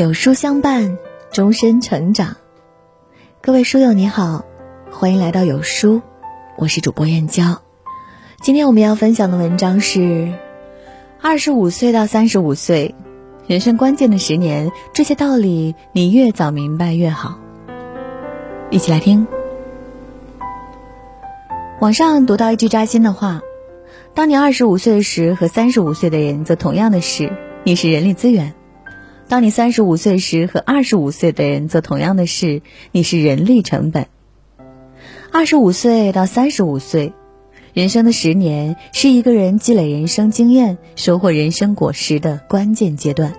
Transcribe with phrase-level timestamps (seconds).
[0.00, 0.96] 有书相伴，
[1.30, 2.38] 终身成长。
[3.42, 4.46] 各位书友你好，
[4.90, 6.00] 欢迎来到有书，
[6.56, 7.60] 我是主播燕娇。
[8.40, 10.32] 今天我们要分享的文章是：
[11.20, 12.94] 二十五岁到三十五岁，
[13.46, 17.38] 人生关键的十年，这些道理你越早明白越好。
[18.70, 19.26] 一起来听。
[21.78, 23.42] 网上读到一句扎心的话：
[24.14, 27.30] 当你二十五岁时，和三十五岁的人做同样的事，
[27.64, 28.54] 你是人力资源。
[29.30, 34.08] 当你三十五岁时，和二十五岁的人做同样的事，你是人力成本。
[35.30, 37.12] 二十五岁到三十五岁，
[37.72, 43.34] 人生的十年是一个人积累人生经验、收获人生果实的关键阶段。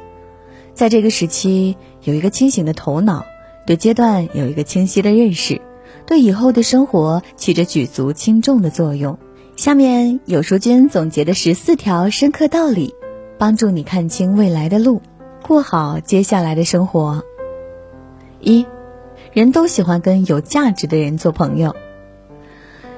[0.74, 3.26] 在这个时期，有一个清醒的头脑，
[3.68, 5.60] 对阶段有一个清晰的认识，
[6.08, 9.20] 对以后的生活起着举足轻重的作用。
[9.58, 12.96] 下面有书君总结的十四条深刻道理，
[13.38, 15.02] 帮助你看清未来的路。
[15.42, 17.24] 过好接下来的生活。
[18.40, 18.66] 一，
[19.34, 21.76] 人都喜欢跟有价值的人做朋友。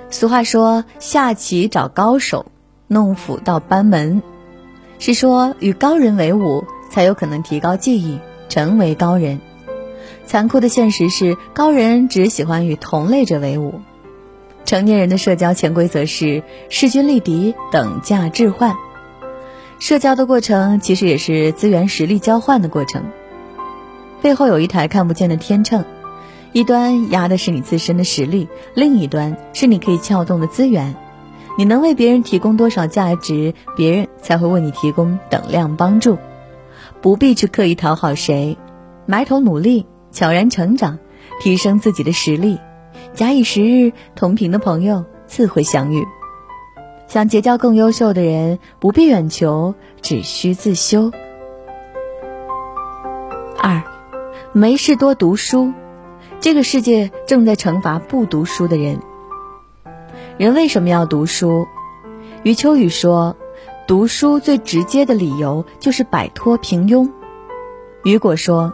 [0.10, 2.46] 俗话说：“下棋找高手，
[2.88, 4.22] 弄斧到班门。”
[5.00, 9.40] 是说与高人为伍，才有可能提高技艺，成为高人。
[10.26, 13.82] 残酷的现实是，高人只喜欢与同类者为伍。
[14.66, 18.76] 成年人的社交潜规则是：势均力敌，等价置换。
[19.84, 23.04] 社交的过程其实也是资源实力交换的过程，
[24.22, 25.84] 背后有一台看不见的天秤，
[26.54, 30.96] 一端压的是你自身的实力，另一端是你可以撬动的资源。
[31.58, 36.18] 你能为别人提供多少价值，别人才会为你提供等量帮助。
[37.02, 38.58] 不必去刻意讨好谁，
[39.06, 40.98] 埋头努力，悄然成长，
[41.42, 42.58] 提升自己的实力。
[43.14, 46.06] 假以时日，同频的朋友自会相遇。
[47.14, 51.12] 想结交更优秀的人，不必远求，只需自修。
[53.60, 53.84] 二，
[54.52, 55.74] 没事多读书。
[56.40, 59.00] 这个世界正在惩罚不读书的人。
[60.40, 61.68] 人为什么要读书？
[62.42, 63.38] 余秋雨说
[63.86, 67.12] ：“读书最直接的理由就是摆脱平庸。”
[68.04, 68.74] 雨果说：“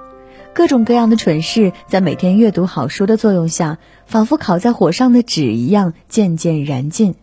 [0.55, 7.15] 各种各样的蠢事，在每天阅读好书的作用下，仿佛烤在火上的纸一样，渐渐燃尽。”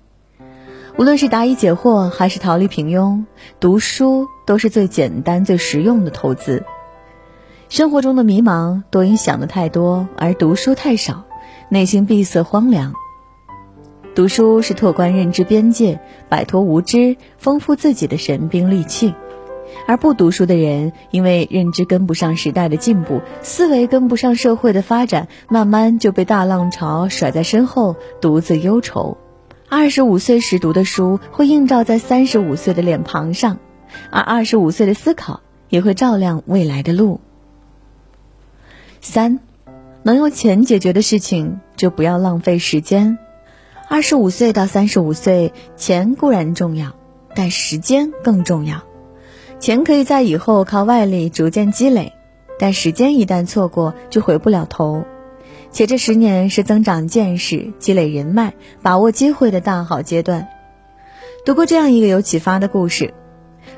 [0.99, 3.25] 无论是答疑解惑，还是逃离平庸，
[3.61, 6.65] 读书都是最简单、最实用的投资。
[7.69, 11.25] 生活中的迷茫，多因想的太多而读书太少，
[11.69, 12.95] 内心闭塞荒凉。
[14.15, 19.15] 读书是拓宽认知边界，摆脱无知，丰富自己的神兵利器。
[19.87, 29.19] 而不读书的人，因为认知跟不上时代的进步，思维跟不上社会的发展，慢慢就被大浪潮甩在身后，独自忧愁。
[29.69, 33.59] 二十五岁时读的书会映照在三十五岁的脸庞上，
[34.11, 37.21] 而二十五岁的思考也会照亮未来的路。
[39.01, 39.41] 三，
[40.05, 43.19] 能用钱解决的事情就不要浪费时间。
[43.89, 46.95] 二十五岁到三十五岁，钱固然重要，
[47.35, 48.85] 但时间更重要。
[49.59, 52.13] 钱可以在以后靠外力逐渐积累，
[52.59, 55.05] 但时间一旦错过，就回不了头。
[55.71, 60.49] 且这十年是增长见识、积累人脉、把握机会的大好阶段。
[61.45, 63.15] 读过这样一个有启发的故事：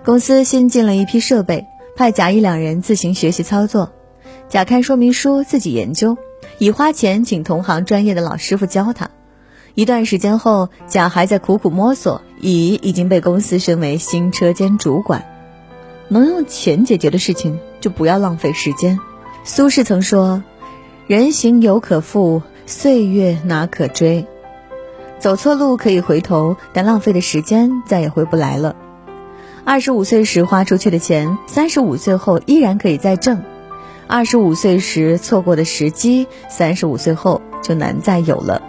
[0.04, 1.66] 公司新进了一批设备，
[1.96, 3.92] 派甲乙两人自行学习操作。
[4.48, 6.16] 甲看说明书自己研究，
[6.58, 9.10] 乙花钱请同行专业的老师傅教他。
[9.74, 15.24] 一段时间后，甲还在苦苦摸索，乙已经被公司升为新车间主管。
[16.08, 18.98] 能用钱解决的事情，就不要浪费时间。
[19.44, 20.42] 苏轼曾说。
[21.08, 24.26] 人行犹可复，岁月哪可追？
[25.18, 28.76] 走错路可以回头，但浪费的时间再也回不来了。
[29.64, 33.38] 二十五岁时花出去的钱，三十五岁后依然可以再挣；
[34.06, 38.60] 二十五岁时错过的时机，三十五岁后就难再有了。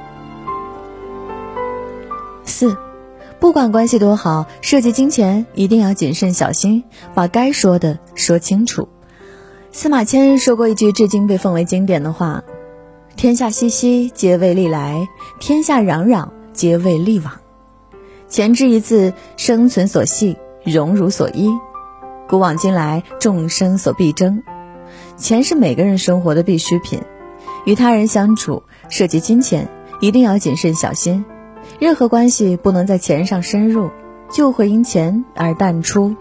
[2.46, 2.78] 四，
[3.42, 8.88] 不管关系多好，涉及金钱一定要谨慎小心，把该说的说清楚。
[9.72, 12.44] 司马迁说过一句至今被奉为经典的话
[13.16, 15.08] ：“天下熙熙，皆为利来；
[15.40, 17.34] 天下攘攘，皆为利往。”
[18.28, 21.52] 钱之一字，生存所系，荣辱所依。
[22.28, 24.42] 古往今来，众生所必争。
[25.18, 27.02] 钱是每个人生活的必需品。
[27.66, 29.70] 与他人相处，涉及金钱，
[30.00, 31.24] 一定要谨慎小心。
[31.78, 33.92] 任何关系不能在钱上深入，
[34.32, 36.16] 就会因钱而淡出。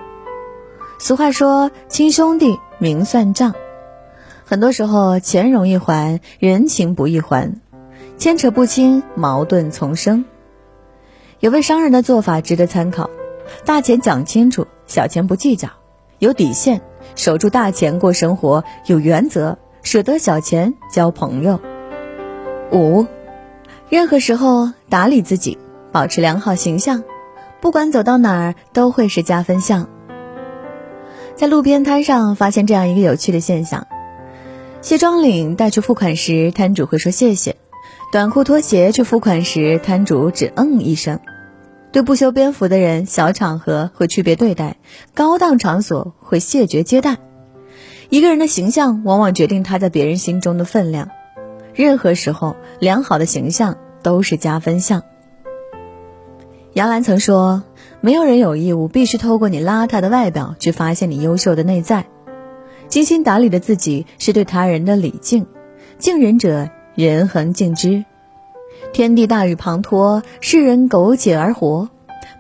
[0.99, 3.55] 俗话说：“亲兄弟。”明算账，
[4.45, 7.61] 很多时候钱容易还，人情不易还，
[8.17, 10.25] 牵扯不清，矛盾丛生。
[11.41, 13.11] 有位商人的做法值得参考：
[13.65, 15.69] 大钱讲清楚，小钱不计较，
[16.21, 16.81] 有底线，
[17.17, 21.61] 守住大钱过生活，有原则，舍得小钱交朋友。
[22.71, 23.07] 五，
[23.89, 25.59] 任何时候打理自己，
[25.91, 27.03] 保持良好形象，
[27.61, 29.89] 不管走到哪儿都会是加分项。
[31.39, 33.87] 在路边摊上发现这样一个有趣的现象：
[34.81, 37.53] 西装领带去付款时，摊主会说谢谢；
[38.11, 41.21] 短裤拖鞋去付款时，摊主只嗯一声。
[41.93, 44.79] 对不修边幅的人，小场合会区别对待，
[45.15, 47.19] 高档场所会谢绝接待。
[48.09, 51.09] 一个人的形象往往决定他在别人心中的分量。
[51.73, 55.05] 任何时候，良好的形象都是加分项。
[56.73, 57.63] 杨澜曾说
[58.01, 62.07] ：“没有人有义务必须透过你邋遢的外表去发现你优秀的内在。
[62.89, 65.47] 精心打理的自己是对他人的礼敬，
[65.99, 68.05] 敬人者，人恒敬之。”
[68.95, 71.91] 天地大雨滂沱，世人苟且而活。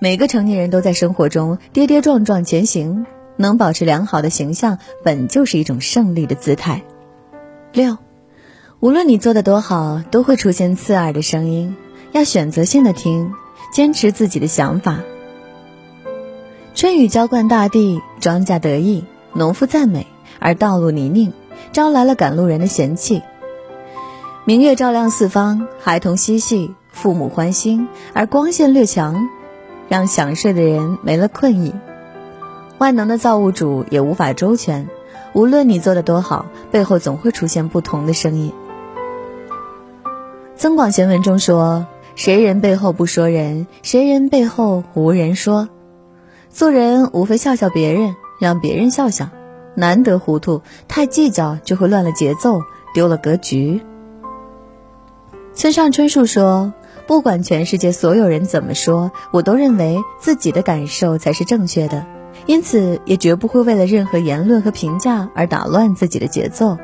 [0.00, 3.04] 每个成年人都在生活中跌跌撞撞前行，
[3.36, 6.82] 能保持良好的形象，本就是一种胜利的姿态。
[7.72, 7.98] 六，
[8.78, 11.76] 无论你做的多好，都会出现刺耳的声音，
[12.12, 13.32] 要选择性的听，
[13.72, 15.00] 坚持自己的想法。
[16.78, 19.02] 春雨浇灌大地，庄稼得意，
[19.32, 20.06] 农夫赞美，
[20.38, 21.32] 而道路泥泞，
[21.72, 23.20] 招来了赶路人的嫌弃。
[24.44, 29.28] 明月照亮四方，孩童嬉戏，父母欢心，而光线略强，
[29.88, 31.74] 让想睡的人没了困意。
[32.78, 34.88] 万能的造物主也无法周全，
[35.32, 38.52] 无论你做的多好，背后总会出现不同的声音。
[40.54, 45.68] 《增广贤文》中说：“谁人背后不说人，谁人背后无人说。”
[46.58, 49.28] 做人无非笑笑别人，让别人笑笑，
[49.76, 52.62] 难得糊涂，太计较就会乱了节奏，
[52.92, 53.80] 丢了格局。
[55.54, 56.72] 村上春树说
[57.06, 62.04] ：“不管全世界所有人怎么说，我都认为自己的感受才是正确的，
[62.46, 66.76] 因此也绝不会为了任何言论和评价而打乱自己的节奏。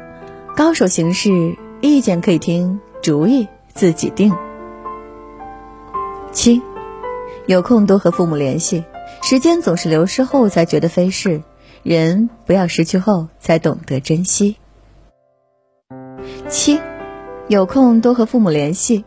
[0.54, 4.32] 高手行事，意见可以听，主意自己定。”
[6.30, 6.62] 七，
[7.46, 8.84] 有空多和父母联系。
[9.26, 11.42] 时间总是流失后才觉得飞逝，
[11.82, 14.56] 人不要失去后才懂得珍惜。
[16.50, 16.78] 七。
[17.48, 19.06] 有空多和父母联系，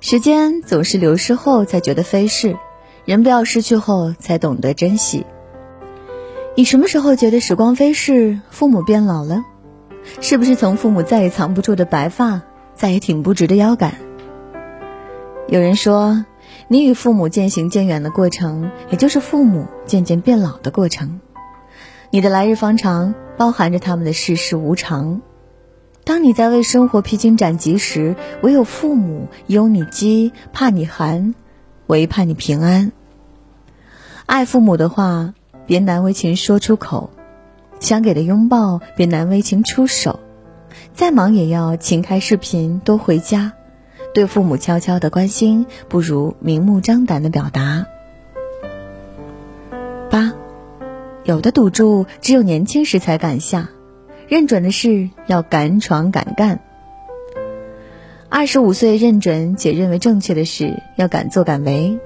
[0.00, 2.56] 时间总是流逝后才觉得飞逝，
[3.04, 5.26] 人不要失去后才懂得珍惜。
[6.56, 9.44] 你什么时候觉得时光飞逝，父母变老了？
[10.22, 12.40] 是不是从父母再也藏不住的白发，
[12.74, 13.92] 再也挺不直的腰杆？
[15.48, 16.24] 有人说，
[16.68, 21.20] 你与父母渐行渐远的过程，也就是父母渐渐变老的过程。
[22.10, 25.20] 你的来日方长，包含着他们的世事无常。
[26.02, 31.34] 当你在为生活披荆斩棘时，唯有父母忧你饥，怕你寒，
[31.86, 32.90] 唯盼你平安。
[34.26, 35.34] 爱父母的话，
[35.66, 37.10] 别难为情说出口；
[37.78, 40.18] 想给的拥抱，别难为情出手。
[40.94, 43.52] 再忙也要勤开视频，多回家。
[44.12, 47.86] 对父母悄悄的关心，不如明目张胆的表达。
[50.10, 50.32] 八，
[51.24, 53.68] 有的赌注只有年轻时才敢下。
[54.28, 56.60] 认准的事要敢闯敢干。
[58.28, 61.98] 二十五岁认准且认为正确的事要敢做敢为。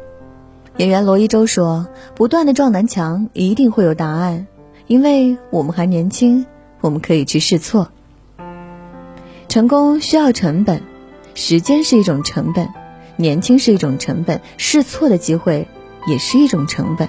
[0.78, 1.86] 演员罗一舟说
[2.16, 4.46] ：“不断的撞南墙，一定会有答案，
[4.86, 6.46] 因为我们还年轻，
[6.80, 7.90] 我们可以去试错。
[9.48, 10.80] 成功需要成本，
[11.34, 12.68] 时间是一种成本，
[13.16, 15.68] 年轻是一种成本，试错的机会
[16.06, 17.08] 也是一种成本。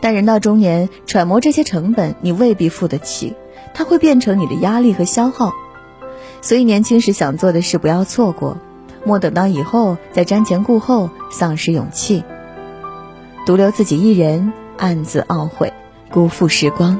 [0.00, 3.34] 但人到中年，揣摩这些成本，你未必付得起。”
[3.74, 5.52] 它会变成你的压力和消耗，
[6.40, 8.56] 所以年轻时想做的事不要错过，
[9.04, 12.24] 莫等到以后再瞻前顾后，丧失勇气，
[13.46, 15.72] 独留自己一人暗自懊悔，
[16.10, 16.98] 辜负时光。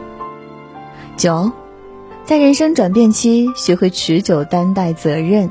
[1.17, 1.51] 九，
[2.25, 5.51] 在人生转变期，学会持久担待责任。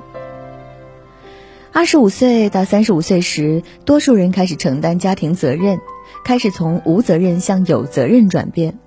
[1.77, 5.79] 二十五岁到三十五岁时，多数人开始承担家庭责任，
[6.25, 8.79] 开始从无责任向有责任转变，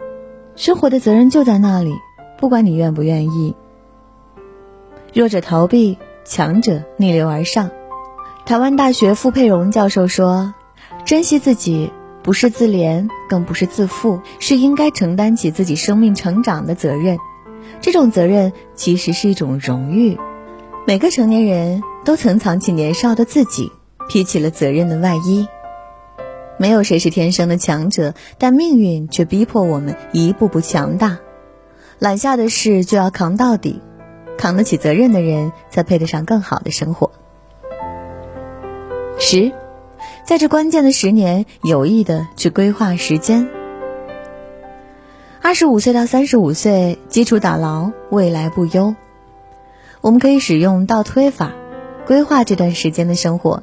[0.57, 1.95] 生活的责任就在那里。
[2.37, 3.55] 不管你愿不愿意，
[5.15, 7.71] 弱者逃避，强者逆流而上。
[8.45, 10.53] 台湾大学傅佩荣教授说
[11.07, 11.93] ：“珍惜自己
[12.25, 17.19] 不是自怜，更不是自负，是应该承担起自己生命成长的责任。
[17.81, 20.19] 这种责任其实是一种荣誉。
[20.87, 23.71] 每个成年人都曾藏起年少的自己，
[24.09, 25.47] 披起了责任的外衣。
[26.59, 31.19] 没有谁是天生的强者，但命运却逼迫我们一步步强大。”
[32.01, 33.81] 揽下的事就要扛到底，
[34.39, 37.13] 扛得起责任的人才配得上更好的生活。
[39.19, 39.53] 十，
[40.25, 43.49] 在这关键的十年，有意的去规划时间。
[45.43, 48.95] 二十五岁到三十五岁，基础打牢，未来不忧。
[50.00, 51.52] 我们可以使用倒推法，
[52.07, 53.62] 规划这段时间的生活。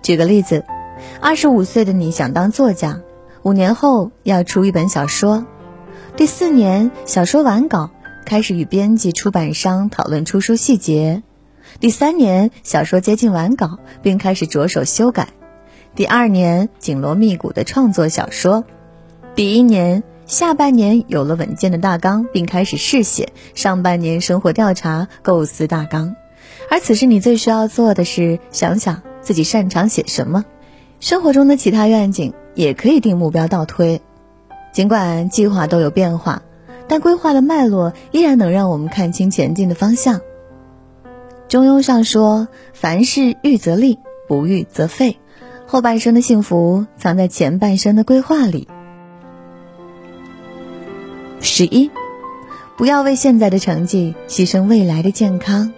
[0.00, 0.64] 举个例子，
[1.20, 3.00] 二十五岁的你想当作家，
[3.42, 5.44] 五年后要出一本小说，
[6.16, 7.90] 第四年小说完稿，
[8.24, 11.24] 开始与编辑、出版商讨论出书细节，
[11.80, 15.28] 第三年小说接近完稿，并开始着手修改，
[15.96, 18.64] 第二年紧锣密鼓的创作小说，
[19.34, 20.04] 第一年。
[20.26, 26.14] 下半年有了稳健的大纲，并开始试写；上半年生活调查、构思大纲。
[26.70, 30.44] 而此时你最需要做的是想想自己擅长写什么。
[31.00, 34.00] 生活中的其他愿景也可以定目标倒推。
[34.72, 36.42] 尽管计划都有变化，
[36.88, 40.20] 但规划的脉络依然能让我们看清前进的方向。
[41.48, 43.98] 中庸上说：“凡事预则立，
[44.28, 45.18] 不预则废。”
[45.66, 48.68] 后半生的幸福藏在前半生的规划里。
[51.44, 51.90] 十一，
[52.76, 55.72] 不要为现在的成绩牺牲未来的健康。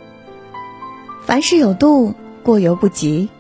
[1.24, 3.30] 凡事有度，过犹不及。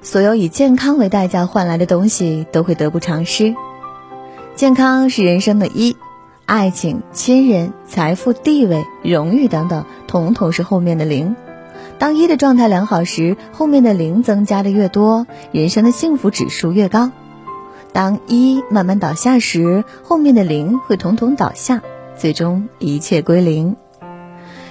[0.00, 3.54] 所有以健康为代价换来的东西，都会得不偿失。
[4.56, 5.94] 健康是人生的一，
[6.46, 11.36] 爱情、亲人、财富、地位、荣誉等等，统统是后面的零。
[11.98, 17.10] 当一的状态良好时，后面的零增加的越多，人生的幸福指数越高。
[17.94, 21.80] 当一慢慢倒下时，后面的零会统统倒下，
[22.16, 23.76] 最终一切归零。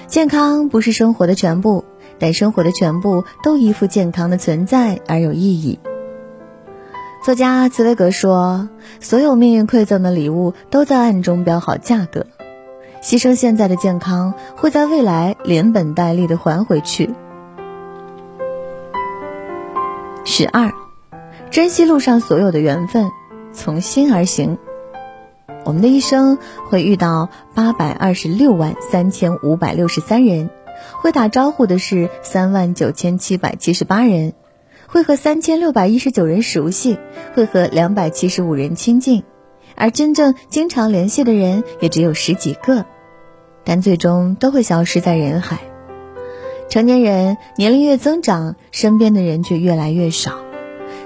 [0.08, 1.86] 健康不是生活的全部，
[2.20, 5.80] 但生活的全部都依附健康的存在而有意义。
[7.24, 8.68] 作家茨威格说
[9.00, 12.28] ：“所有命运馈赠的礼物都在暗中标好价格，
[13.02, 17.10] 牺牲现在的健康，会在未来连本带利的还回去。”
[20.26, 20.70] 十二。
[21.54, 23.12] 珍惜路上所有的缘分，
[23.54, 24.58] 从心而行。
[25.64, 26.40] 我们的一生
[26.72, 30.50] 会遇到八百二十六万三千五百六十三人，
[31.00, 34.34] 会打招呼的是三万九千七百七十八人，
[34.88, 36.98] 会和三千六百一十九人熟悉，
[37.36, 39.24] 会和两百七十五人亲近，
[39.76, 42.84] 而真正经常联系的人也只有十几个，
[43.64, 45.60] 但最终都会消失在人海。
[46.68, 50.40] 成年人年龄越增长，身边的人却越来越少。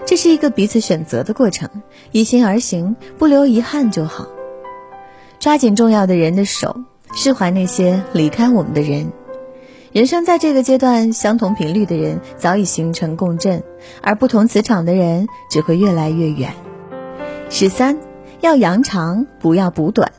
[0.07, 1.69] 这是一个彼此选择的过程，
[2.13, 4.25] 一心而行，不留遗憾就好。
[5.37, 6.77] 抓紧重要的人的手，
[7.13, 9.11] 释怀那些离开我们的人。
[9.91, 13.63] 人生在这个阶段，相同频率的人早已形成共振，
[14.01, 16.53] 而不同磁场的人只会越来越远。
[17.49, 17.99] 十三，
[18.39, 20.13] 要扬长，不要补短。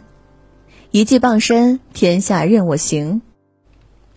[0.90, 3.22] 一技傍身，天下任我行。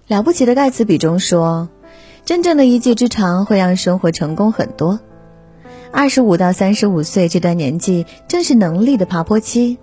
[0.07, 1.69] 了不起的盖茨比中说
[2.25, 4.99] ：“真正的一技之长会让生活成功很多。”
[5.93, 9.77] 二十五到三十五岁这段年纪，正是能力的爬坡期。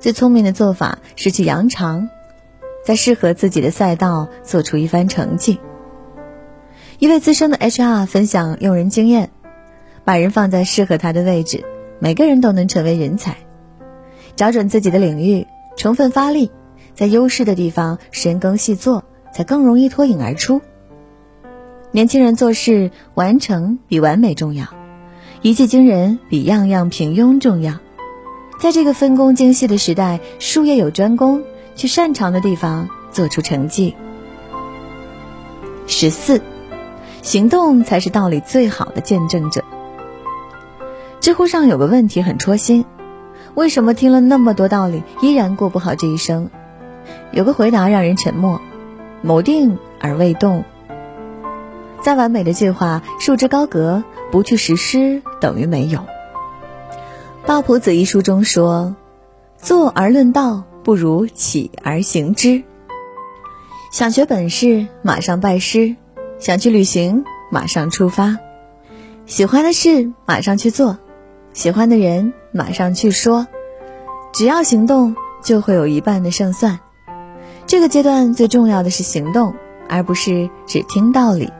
[0.00, 2.08] 最聪明的做法是去扬长，
[2.84, 5.60] 在适合自己的赛道做出一番成绩。
[6.98, 9.30] 一位资深的 HR 分享用人经验：
[10.04, 11.64] 把人放在适合他的位置，
[11.98, 13.36] 每个人都能成为人才。
[14.34, 16.50] 找准自己的领域，充分发力，
[16.94, 19.04] 在优势的地方深耕细作，
[19.34, 20.62] 才更容易脱颖而出。
[21.90, 24.66] 年轻人做事，完成比完美重要。
[25.42, 27.74] 一技惊人比样样平庸重要，
[28.60, 31.42] 在这个分工精细的时代，术业有专攻，
[31.74, 33.96] 去擅长的地方做出成绩。
[35.88, 36.40] 十四，
[37.22, 39.64] 行动才是道理最好的见证者。
[41.18, 42.84] 知乎上有个问题很戳心：
[43.54, 46.50] 为什么听了那么多道理，依然过不好这一生？
[47.32, 48.60] 有个回答让人沉默：
[49.22, 50.62] 谋定而未动。
[52.02, 54.04] 再完美的计划，束之高阁。
[54.32, 55.98] 不去实施等于没有。
[57.44, 58.96] 《抱朴子》一书中说
[59.60, 62.62] ：“坐而论道，不如起而行之。”
[63.92, 65.96] 想学本事，马上拜师；
[66.38, 68.38] 想去旅行，马上出发；
[69.26, 70.96] 喜欢的事，马上去做；
[71.52, 73.46] 喜欢的人，马上去说。
[74.32, 76.80] 只要行动，就会有一半的胜算。
[77.66, 79.54] 这个阶段最重要的是行动，
[79.90, 81.52] 而不是只听道理。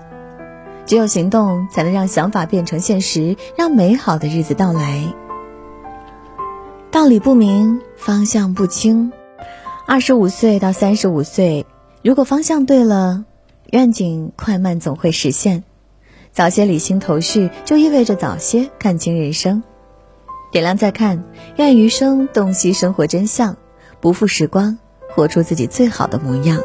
[0.85, 5.15] 只有行动，才能让想法变成现实，让美好的日子到来。
[6.91, 9.13] 道理不明，方向不清。
[9.87, 11.67] 二十五岁到三十五岁，
[12.03, 13.25] 如果方向对了，
[13.71, 15.65] 愿景快慢总会实现。
[16.33, 19.63] 早些理清头绪，就意味着早些看清人生。
[20.51, 21.25] 点亮再看，
[21.57, 23.57] 愿余生洞悉生活真相，
[24.01, 24.79] 不负时光，
[25.15, 26.61] 活出自己最好的模样。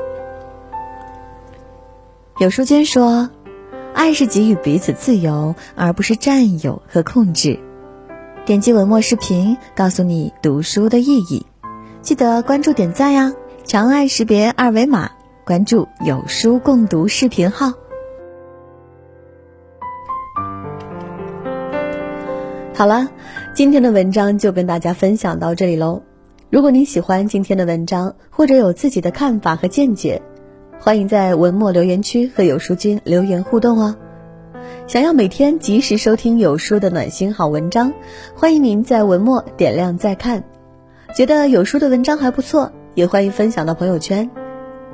[2.40, 3.30] 有书君说。
[3.98, 7.60] 爱是给予彼此自由，而不是占有和控制。
[8.46, 11.44] 点击文末视频，告诉你读书的意义。
[12.04, 13.34] 记得关注点赞呀，
[13.66, 15.10] 长按识别二维码
[15.44, 17.74] 关注有书共读视频号。
[22.76, 23.10] 好了，
[23.56, 26.04] 今天的文章就跟大家分享到这里喽。
[26.52, 30.22] 如果你喜欢今天的文章，或者有自己的看法和见解，
[30.80, 33.96] 欢迎在文末留言区和有书君留言互动哦。
[34.88, 37.94] 想要每天及时收听有书的暖心好文章，
[38.36, 40.44] 欢迎您在文末点亮再看。
[41.16, 44.30] 觉得有书的文章还不错，也欢迎分享到朋友圈。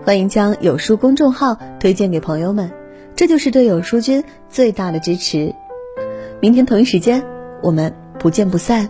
[0.03, 2.71] 欢迎将有书公众号推荐给朋友们，
[3.15, 5.53] 这就是对有书君最大的支持。
[6.41, 7.23] 明天同一时间。
[7.61, 8.89] 我们不见不散。